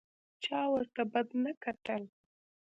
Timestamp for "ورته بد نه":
0.73-1.51